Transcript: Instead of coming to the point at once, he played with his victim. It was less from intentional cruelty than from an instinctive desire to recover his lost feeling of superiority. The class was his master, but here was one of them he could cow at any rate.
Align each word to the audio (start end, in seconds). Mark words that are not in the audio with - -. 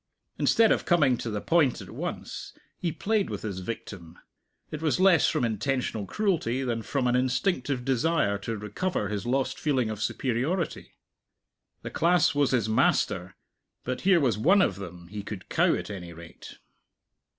Instead 0.39 0.71
of 0.71 0.83
coming 0.83 1.15
to 1.15 1.29
the 1.29 1.39
point 1.39 1.79
at 1.79 1.91
once, 1.91 2.57
he 2.79 2.91
played 2.91 3.29
with 3.29 3.43
his 3.43 3.59
victim. 3.59 4.17
It 4.71 4.81
was 4.81 4.99
less 4.99 5.27
from 5.27 5.45
intentional 5.45 6.07
cruelty 6.07 6.63
than 6.63 6.81
from 6.81 7.05
an 7.05 7.15
instinctive 7.15 7.85
desire 7.85 8.39
to 8.39 8.57
recover 8.57 9.09
his 9.09 9.27
lost 9.27 9.59
feeling 9.59 9.91
of 9.91 10.01
superiority. 10.01 10.95
The 11.83 11.91
class 11.91 12.33
was 12.33 12.49
his 12.49 12.67
master, 12.67 13.35
but 13.83 14.01
here 14.01 14.19
was 14.19 14.39
one 14.39 14.63
of 14.63 14.77
them 14.77 15.07
he 15.09 15.21
could 15.21 15.49
cow 15.49 15.75
at 15.75 15.91
any 15.91 16.13
rate. 16.13 16.57